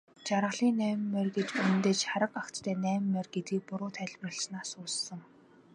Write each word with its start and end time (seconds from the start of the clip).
Жаргалын 0.27 0.75
найман 0.79 1.03
морь 1.13 1.31
гэж 1.37 1.47
үнэндээ 1.61 1.95
шарга 2.03 2.37
агттай 2.43 2.75
найман 2.85 3.05
морь 3.13 3.29
гэдгийг 3.33 3.63
буруу 3.67 3.91
тайлбарласнаас 3.97 4.71
үүссэн. 4.81 5.19